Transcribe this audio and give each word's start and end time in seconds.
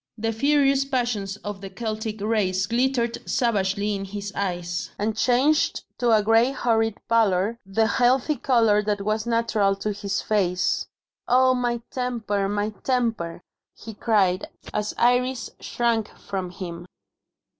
The 0.17 0.33
furious 0.33 0.83
passions 0.83 1.37
of 1.43 1.61
the 1.61 1.69
Celtic 1.69 2.21
race 2.21 2.65
glittered 2.65 3.19
savagely 3.29 3.93
in 3.93 4.03
his 4.05 4.33
eyes, 4.35 4.89
and 4.97 5.15
changed 5.15 5.83
to 5.99 6.11
a 6.11 6.23
grey 6.23 6.49
horrid 6.49 6.95
pallor 7.07 7.59
the 7.67 7.85
healthy 7.85 8.35
colour 8.37 8.81
that 8.81 9.01
was 9.01 9.27
natural 9.27 9.75
to 9.75 9.91
his 9.93 10.19
face. 10.19 10.87
"Oh, 11.27 11.53
my 11.53 11.81
temper, 11.91 12.49
my 12.49 12.71
temper!" 12.83 13.43
he 13.75 13.93
cried, 13.93 14.47
as 14.73 14.95
Iris 14.97 15.51
shrank 15.59 16.07
from 16.17 16.49
him. 16.49 16.87